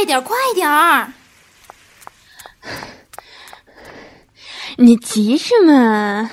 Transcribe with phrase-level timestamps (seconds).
[0.00, 1.12] 快点，快点儿！
[4.78, 6.30] 你急什么？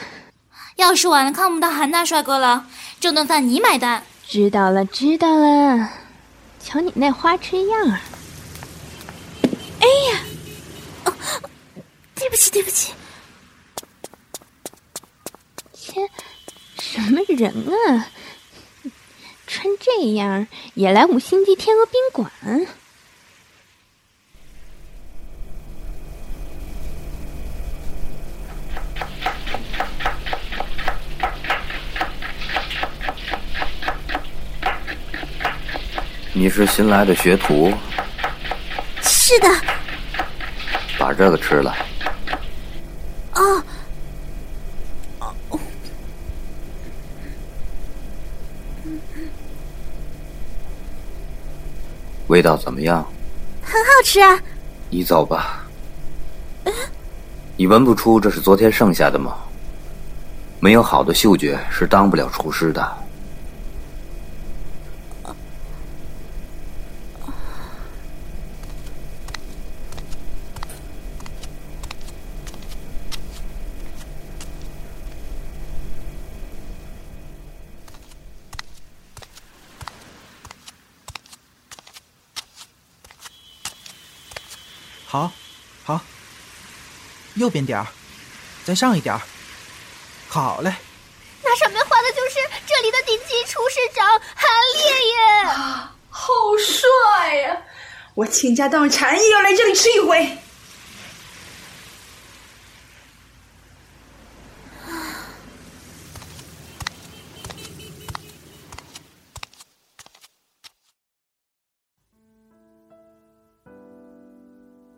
[0.77, 2.65] 要是晚了看不到韩大帅哥了，
[3.01, 4.01] 这顿饭你买单。
[4.25, 5.89] 知道了，知道了。
[6.61, 7.99] 瞧你那花痴样儿！
[9.81, 10.21] 哎呀，
[11.03, 11.13] 哦，
[12.15, 12.93] 对不起，对不起。
[15.73, 16.09] 切，
[16.79, 18.07] 什么人啊？
[19.45, 22.31] 穿这样也来五星级天鹅宾馆？
[36.37, 37.73] 你是新来的学徒？
[39.01, 39.49] 是的。
[40.99, 41.75] 把这个吃了。
[43.33, 43.63] 哦。
[52.27, 53.03] 味道怎么样？
[53.63, 54.39] 很好吃啊。
[54.91, 55.65] 你走吧。
[57.55, 59.35] 你闻不出这是昨天剩下的吗？
[60.59, 62.97] 没有好的嗅觉是当不了厨师的。
[85.09, 85.31] 好，
[85.85, 86.01] 好，
[87.37, 87.87] 右边点儿，
[88.65, 89.21] 再上一点儿，
[90.27, 90.73] 好嘞。
[91.43, 92.35] 那上面画的就是
[92.65, 95.49] 这里的顶级厨师长韩烈耶！
[95.49, 97.57] 啊，好帅呀！
[98.15, 100.37] 我倾家荡产也要来这里吃一回。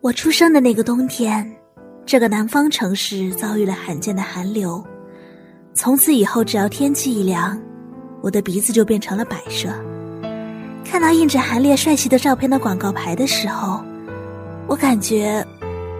[0.00, 1.59] 我出生的那个冬天，
[2.10, 4.84] 这个南方城市遭遇了罕见的寒流。
[5.74, 7.56] 从此以后，只要天气一凉，
[8.20, 9.68] 我的鼻子就变成了摆设。
[10.84, 13.80] 看到印着韩烈帅气的照片的广告牌的时候，
[14.66, 15.46] 我感觉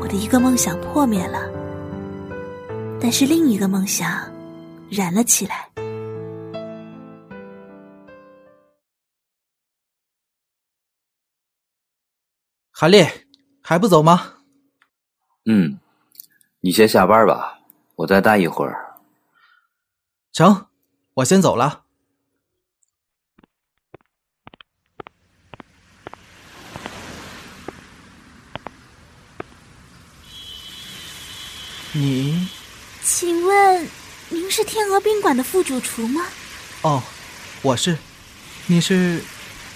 [0.01, 1.49] 我的一个梦想破灭了，
[3.01, 4.29] 但是另一个梦想
[4.91, 5.69] 燃了起来。
[12.73, 13.09] 韩烈。
[13.63, 14.33] 还不走吗？
[15.45, 15.79] 嗯，
[16.63, 17.59] 你先下班吧，
[17.97, 19.01] 我再待一会儿。
[20.31, 20.67] 成，
[21.15, 21.85] 我先走了。
[31.93, 32.47] 你，
[33.03, 33.89] 请问
[34.29, 36.27] 您是天鹅宾馆的副主厨吗？
[36.83, 37.03] 哦，
[37.63, 37.97] 我是。
[38.67, 39.25] 你是？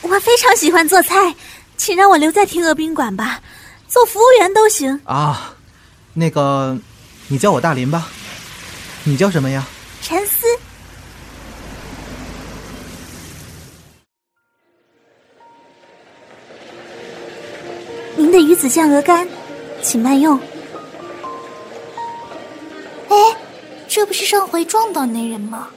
[0.03, 1.35] 我非常喜欢做菜，
[1.79, 3.43] 请让我留在天鹅宾馆吧。
[3.89, 5.57] 做服务员都行啊，
[6.15, 6.79] 那个，
[7.29, 8.09] 你叫我大林吧。
[9.03, 9.67] 你叫什么呀？
[10.01, 10.47] 陈思。
[18.17, 19.29] 您的鱼子酱鹅肝，
[19.83, 20.39] 请慢用。
[23.09, 23.17] 哎，
[23.89, 25.69] 这不是上回撞到那人吗？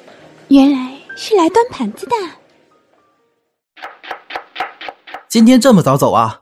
[0.50, 2.16] 原来是来端盘子的。
[5.28, 6.42] 今天这么早走啊？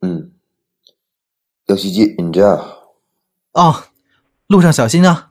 [0.00, 0.32] 嗯。
[1.66, 2.75] 要洗机，你这样。
[3.56, 3.84] 哦，
[4.48, 5.30] 路上小心啊！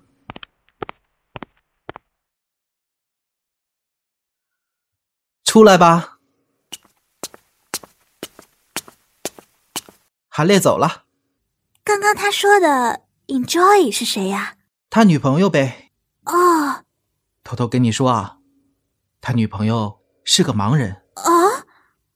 [5.44, 6.18] 出来吧。
[10.28, 11.03] 韩烈走了。
[11.84, 14.58] 刚刚他说的 “enjoy” 是谁呀？
[14.90, 15.91] 他女朋友呗。
[16.25, 16.84] 哦。
[17.44, 18.40] 偷偷跟你说啊，
[19.22, 21.03] 他女朋友是个盲人。
[21.14, 21.62] 啊。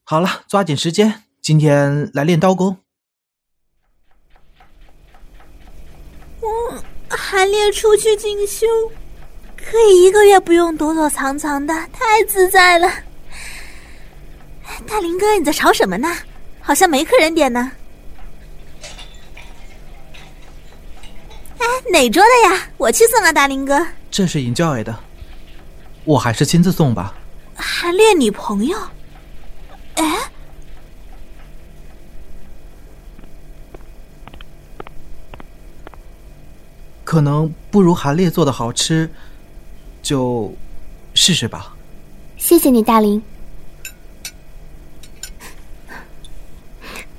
[0.03, 2.55] 好了，抓紧时间，今天来练刀
[6.39, 6.49] 工。
[7.09, 8.67] 韩烈出去进修，
[9.57, 12.87] 可以一个月不用躲躲藏藏的，太自在了。
[14.87, 16.15] 大林哥，你在吵什么呢？
[16.61, 17.71] 好像没客人点呢。
[21.57, 22.69] 哎，哪桌的呀？
[22.77, 23.85] 我去送啊，大林哥。
[24.11, 24.95] 这是尹教委的，
[26.05, 27.15] 我还是亲自送吧。
[27.55, 28.77] 韩烈女朋友？
[29.95, 30.31] 哎。
[37.09, 39.09] 可能不如韩烈做的好吃，
[40.03, 40.53] 就
[41.15, 41.75] 试试吧。
[42.37, 43.19] 谢谢你，大林。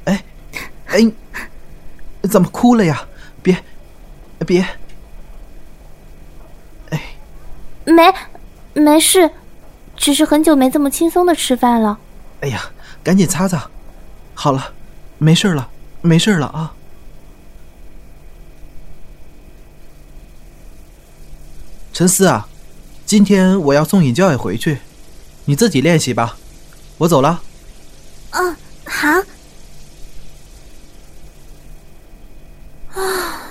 [0.04, 0.24] 哎，
[0.86, 1.12] 哎，
[2.22, 3.04] 怎么哭了呀？
[3.42, 3.64] 别，
[4.46, 4.64] 别，
[6.90, 7.02] 哎，
[7.84, 8.14] 没，
[8.74, 9.28] 没事，
[9.96, 11.98] 只是很久没这么轻松的吃饭了。
[12.42, 12.62] 哎呀，
[13.02, 13.68] 赶紧擦擦。
[14.34, 14.72] 好了，
[15.18, 15.68] 没事了，
[16.00, 16.72] 没事了啊。
[22.00, 22.48] 陈思啊，
[23.04, 24.78] 今天我要送尹教也回去，
[25.44, 26.34] 你自己练习吧，
[26.96, 27.42] 我走了。
[28.30, 28.56] 嗯，
[28.86, 29.06] 好。
[32.94, 33.42] 啊，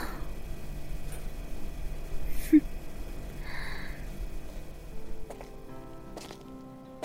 [2.50, 2.60] 哼！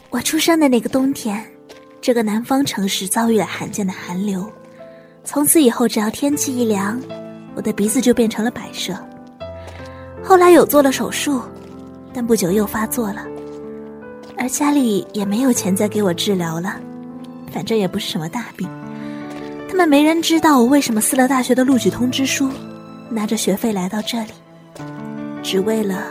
[0.08, 1.46] 我出生的那个冬天，
[2.00, 4.50] 这个南方城市遭遇了罕见的寒流，
[5.25, 6.99] 从此以后，只要天气一凉，
[7.55, 8.96] 我的鼻子就变成了摆设。
[10.25, 11.41] 后来有做了手术，
[12.12, 13.25] 但不久又发作了，
[14.38, 16.76] 而家里也没有钱再给我治疗了。
[17.53, 18.69] 反正也不是什么大病，
[19.69, 22.49] 他们没人知道我为什么撕了大学的录取通知书，
[23.09, 24.32] 拿着学费来到这里，
[25.43, 26.03] 只为了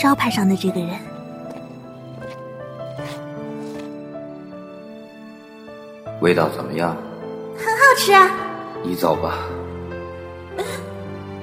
[0.00, 0.90] 招牌上的这个人。
[6.20, 6.96] 味道怎么样？
[7.56, 8.30] 很好吃啊！
[8.84, 9.38] 你走吧。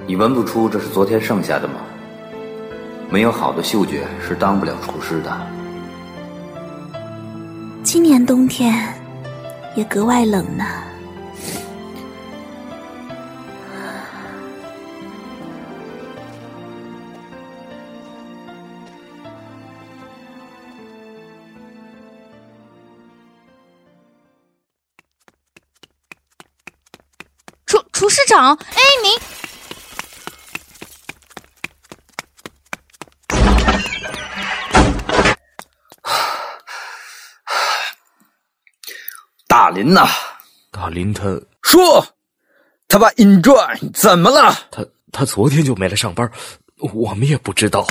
[0.07, 1.81] 你闻不出这是昨天剩下的吗？
[3.09, 5.35] 没有好的嗅觉是当不了厨师的。
[7.83, 8.93] 今年冬天
[9.75, 10.63] 也格外冷呢。
[27.65, 29.44] 厨厨师长，哎，您。
[39.75, 40.07] 林呐，
[40.71, 41.23] 大林他
[41.61, 42.07] 说，
[42.87, 44.55] 他把 enjoy 怎么了？
[44.71, 46.31] 他他昨天就没来上班，
[46.93, 47.85] 我们也不知道。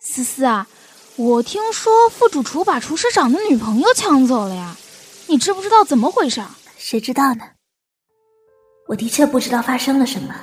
[0.00, 0.66] 思思啊，
[1.16, 4.74] 我听说副主厨把厨师长的女朋友抢走了呀，
[5.26, 6.42] 你知不知道怎么回事？
[6.78, 7.44] 谁知道呢？
[8.88, 10.34] 我的确不知道发生了什么。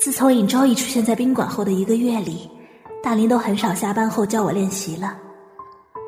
[0.00, 2.50] 自从尹昭义出现在宾馆后的一个月里。
[3.04, 5.14] 大林都很少下班后教我练习了，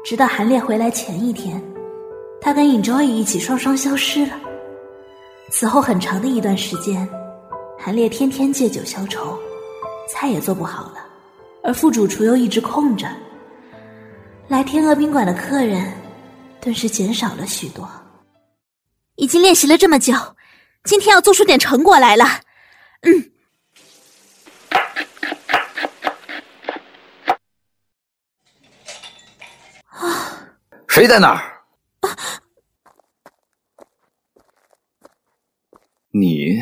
[0.02, 1.62] 直到韩烈回来前一天，
[2.40, 4.32] 他跟 Enjoy 一起双双消失了。
[5.50, 7.06] 此后很长的一段时间，
[7.78, 9.38] 韩烈天天借酒消愁，
[10.08, 11.06] 菜也做不好了，
[11.62, 13.06] 而副主厨又一直空着。
[14.48, 15.92] 来天鹅宾馆的客人
[16.62, 17.86] 顿时减少了许多。
[19.16, 20.14] 已经练习了这么久，
[20.84, 22.24] 今天要做出点成果来了。
[23.02, 23.32] 嗯。
[30.96, 31.62] 谁在那儿？
[36.10, 36.58] 你，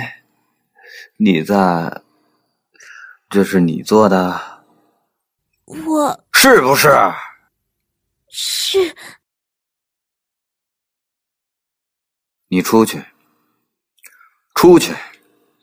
[1.18, 2.02] 你在？
[3.30, 4.64] 这是你做的？
[5.86, 6.88] 我是不是？
[8.28, 8.92] 是。
[12.48, 13.04] 你出去，
[14.56, 14.96] 出去，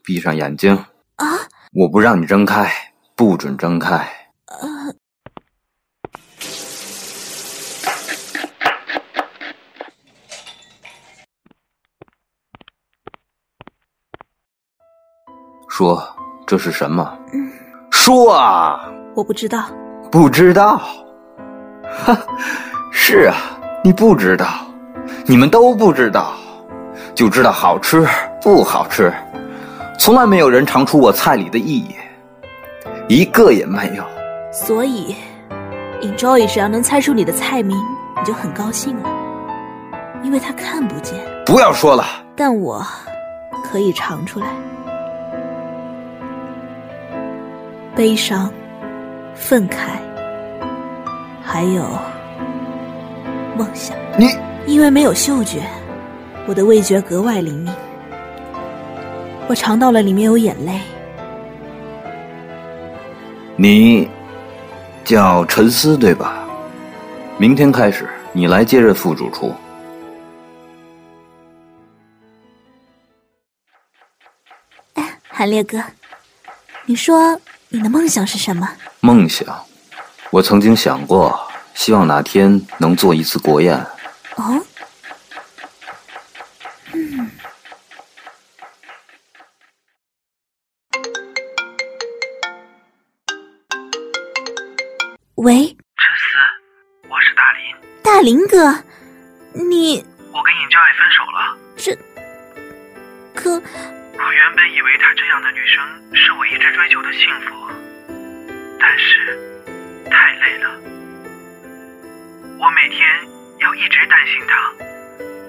[0.02, 0.74] 闭上眼睛。
[1.18, 1.26] 啊！
[1.74, 4.32] 我不让你睁开，不准睁开。
[4.46, 4.81] 呃。
[15.82, 16.00] 说
[16.46, 17.12] 这是什么？
[17.90, 18.88] 说啊！
[19.16, 19.66] 我不知道。
[20.12, 20.80] 不知道？
[22.06, 22.16] 哈，
[22.94, 23.36] 是啊，
[23.84, 24.46] 你不知道，
[25.26, 26.34] 你们都不知道，
[27.16, 28.08] 就知道好吃
[28.44, 29.12] 不好吃，
[29.98, 31.96] 从来没有人尝出我菜里的意义，
[33.10, 34.04] 一个也没有。
[34.52, 35.16] 所以
[36.04, 37.76] ，Enjoy 只要能猜出你的菜名，
[38.20, 39.10] 你就很高兴了，
[40.22, 41.18] 因为他看不见。
[41.44, 42.06] 不要说了。
[42.36, 42.86] 但我
[43.64, 44.46] 可以尝出来。
[47.94, 48.52] 悲伤、
[49.36, 50.00] 愤慨，
[51.44, 51.86] 还有
[53.58, 53.98] 梦想。
[54.18, 54.30] 你
[54.66, 55.62] 因为没有嗅觉，
[56.48, 57.74] 我的味觉格外灵敏。
[59.50, 60.80] 我尝到了里面有眼泪。
[63.58, 64.10] 你
[65.04, 66.48] 叫陈思对吧？
[67.38, 69.54] 明天开始，你来接任副主厨。
[74.94, 75.78] 哎，韩烈哥，
[76.86, 77.38] 你说。
[77.74, 78.68] 你的梦想是什么？
[79.00, 79.66] 梦想，
[80.30, 83.74] 我曾经想过，希望哪天能做一次国宴。
[84.36, 84.62] 哦，
[86.92, 87.32] 嗯。
[95.36, 95.74] 喂，陈
[96.18, 97.74] 思，我是大林。
[98.04, 98.84] 大林哥，
[99.54, 100.06] 你……
[100.34, 101.58] 我跟尹教也分手了。
[101.78, 101.98] 这，
[103.34, 103.64] 可。
[104.14, 107.56] 我原本以为她这样的女生是我一直追求的幸福，
[108.80, 109.38] 但是
[110.10, 110.70] 太累了。
[112.60, 113.08] 我每天
[113.60, 114.74] 要一直担心她，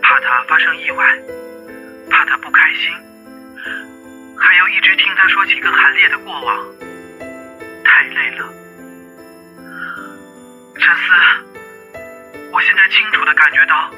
[0.02, 1.04] 怕她发生意外，
[2.10, 2.92] 怕她不开心，
[4.38, 6.64] 还要一直听她说起跟韩烈的过往，
[7.84, 8.48] 太累了。
[10.78, 11.02] 陈思，
[12.50, 13.90] 我现在清楚的感觉到，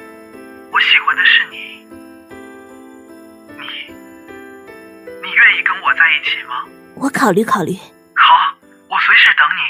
[6.05, 6.67] 在一起吗？
[6.97, 7.75] 我考虑考虑。
[8.15, 8.55] 好，
[8.91, 9.63] 我随时等你。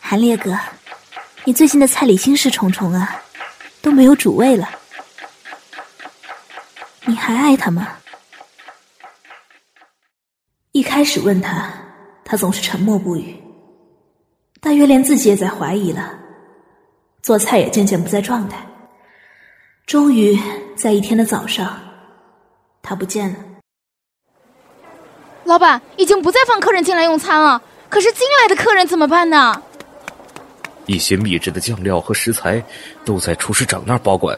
[0.00, 0.56] 韩烈哥，
[1.44, 3.20] 你最近的菜里心事重重啊，
[3.82, 4.68] 都没有主味了。
[7.06, 7.96] 你还爱他吗？
[10.70, 11.72] 一开始问他，
[12.24, 13.36] 他总是沉默不语，
[14.60, 16.16] 大约连自己也在怀疑了，
[17.20, 18.64] 做菜也渐渐不在状态。
[19.86, 20.36] 终于
[20.76, 21.78] 在一天的早上，
[22.82, 23.36] 他不见了。
[25.44, 29.62] 老板已经不再放客人进来用餐了，可是进来的客人怎么办呢？
[30.86, 32.60] 一些秘制的酱料和食材
[33.04, 34.36] 都在厨师长那儿保管，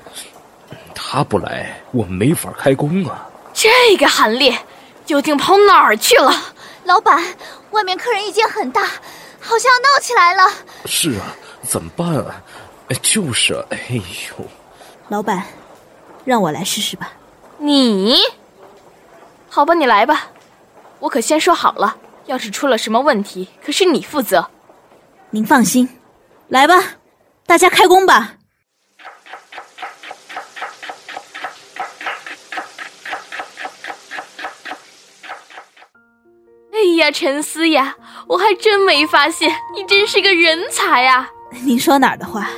[0.95, 3.26] 他不来，我们没法开工啊。
[3.55, 4.55] 这个韩烈
[5.07, 6.31] 究竟跑哪儿去了？
[6.85, 7.25] 老板，
[7.71, 8.83] 外面客人意见很大，
[9.40, 10.43] 好像要闹起来了。
[10.85, 12.43] 是啊，怎么办啊？
[13.00, 14.45] 就是啊，哎呦，
[15.08, 15.42] 老板，
[16.24, 17.12] 让我来试试吧。
[17.56, 18.16] 你？
[19.48, 20.28] 好吧，你来吧。
[21.00, 21.96] 我可先说好了，
[22.26, 24.50] 要是出了什么问题，可是你负责。
[25.30, 25.88] 您放心，
[26.48, 26.74] 来吧，
[27.46, 28.34] 大家开工吧。
[36.72, 37.96] 哎呀，陈思雅，
[38.26, 41.30] 我还真没发现你真是个人才啊！
[41.64, 42.48] 您说哪儿的话？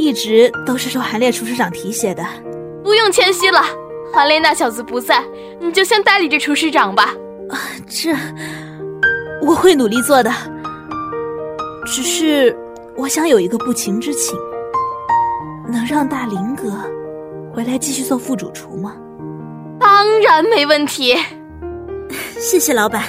[0.00, 2.24] 一直都是受韩烈厨师长提携的。
[2.82, 3.62] 不用谦虚了，
[4.14, 5.22] 韩烈那小子不在，
[5.60, 7.14] 你就先代理这厨师长吧。
[7.50, 8.16] 啊，这
[9.42, 10.32] 我会努力做的。
[11.84, 12.56] 只是
[12.96, 14.38] 我想有一个不情之请，
[15.68, 16.72] 能让大林哥
[17.54, 18.96] 回来继续做副主厨吗？
[19.78, 21.14] 当然没问题。
[22.40, 23.04] 谢谢老板，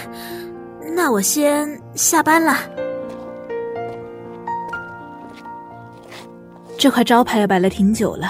[0.93, 2.57] 那我先下班了。
[6.81, 8.27] 这块招牌也摆了挺久了，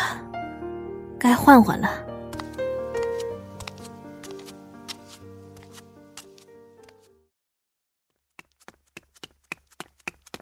[1.18, 1.90] 该换换了。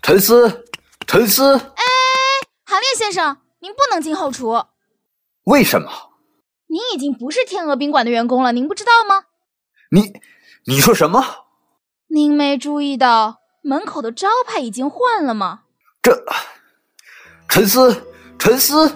[0.02, 0.66] 陈思，
[1.06, 1.84] 陈思，哎，
[2.66, 4.60] 韩烈先生，您不能进后厨。
[5.44, 5.92] 为什么？
[6.66, 9.26] 您已经不是天鹅宾馆的员工了，您不知道吗？
[9.92, 10.14] 你，
[10.66, 11.24] 你说什么？
[12.08, 15.66] 您没注意到门口的招牌已经换了吗？
[16.02, 16.26] 这，
[17.50, 17.94] 陈思，
[18.38, 18.90] 沉思，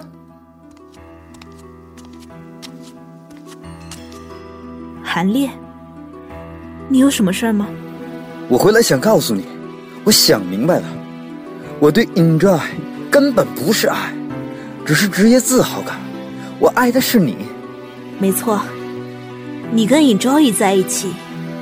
[5.02, 5.50] 韩烈，
[6.88, 7.66] 你有什么事儿吗？
[8.48, 9.44] 我回来想告诉你，
[10.04, 10.84] 我想明白了，
[11.80, 12.60] 我对 enjoy
[13.10, 14.14] 根本不是爱，
[14.86, 15.98] 只是职业自豪感。
[16.60, 17.36] 我爱的是你。
[18.20, 18.62] 没错，
[19.72, 21.12] 你跟 enjoy 在一起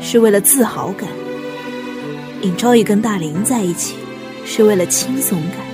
[0.02, 1.08] 是为了自豪感
[2.42, 3.94] ，enjoy 跟大林在一起
[4.44, 5.71] 是为了轻松感，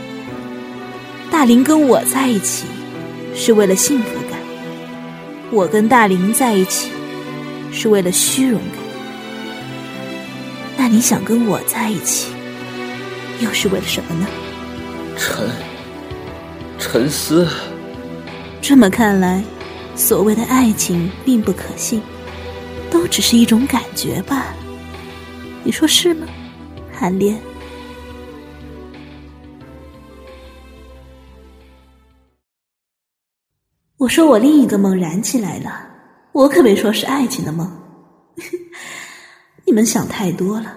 [1.39, 2.67] 大林跟我在一起
[3.33, 4.41] 是为了幸福感，
[5.53, 6.91] 我跟大林在一起
[7.71, 8.81] 是为了虚荣感。
[10.77, 12.33] 那你想跟我在一起，
[13.39, 14.27] 又是为了什么呢？
[15.17, 15.49] 沉，
[16.77, 17.47] 沉思，
[18.61, 19.41] 这么看来，
[19.95, 22.03] 所谓的爱情并不可信，
[22.91, 24.57] 都只是一种感觉罢了。
[25.63, 26.27] 你说是吗，
[26.93, 27.33] 韩烈？
[33.99, 35.87] 我说我另一个梦燃起来了，
[36.33, 37.69] 我可没说是爱情的梦。
[39.67, 40.77] 你们想太多了。